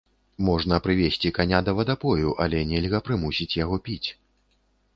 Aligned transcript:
Можна 0.45 0.79
прывесці 0.85 1.31
каня 1.37 1.59
да 1.67 1.75
вадапою, 1.79 2.33
але 2.45 2.63
нельга 2.73 3.03
прымусіць 3.09 3.51
яго 3.63 3.75
піць. 3.89 4.09